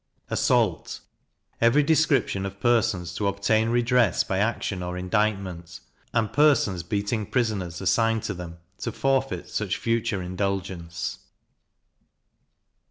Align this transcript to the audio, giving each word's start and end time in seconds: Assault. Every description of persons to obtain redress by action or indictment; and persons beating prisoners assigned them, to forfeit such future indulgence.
Assault. 0.31 1.01
Every 1.61 1.83
description 1.83 2.43
of 2.47 2.59
persons 2.59 3.13
to 3.13 3.27
obtain 3.27 3.69
redress 3.69 4.23
by 4.23 4.39
action 4.39 4.81
or 4.81 4.97
indictment; 4.97 5.79
and 6.11 6.33
persons 6.33 6.81
beating 6.81 7.27
prisoners 7.27 7.79
assigned 7.81 8.23
them, 8.23 8.57
to 8.79 8.91
forfeit 8.91 9.47
such 9.47 9.77
future 9.77 10.19
indulgence. 10.23 11.19